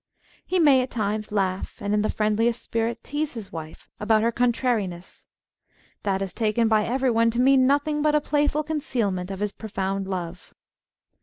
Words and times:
He 0.43 0.57
may 0.57 0.81
at 0.81 0.89
times 0.89 1.31
laugh, 1.31 1.77
and 1.79 1.93
in 1.93 2.01
the 2.01 2.09
friendliest 2.09 2.59
spirit 2.63 3.03
tease 3.03 3.35
his 3.35 3.51
wife 3.51 3.87
about 3.99 4.23
her 4.23 4.31
contrariness. 4.31 5.27
That 6.01 6.23
is 6.23 6.33
taken 6.33 6.67
by 6.67 6.85
everyone 6.85 7.29
to 7.29 7.39
mean 7.39 7.67
nothing 7.67 8.01
but 8.01 8.15
a 8.15 8.19
playful 8.19 8.63
conceal 8.63 9.11
ment 9.11 9.29
of 9.29 9.41
his 9.41 9.51
profound 9.51 10.07
love. 10.07 10.55